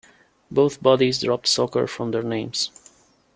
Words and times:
Both 0.49 0.81
bodies 0.81 1.21
dropped 1.21 1.45
"soccer" 1.47 1.85
from 1.85 2.09
their 2.09 2.23
names. 2.23 2.71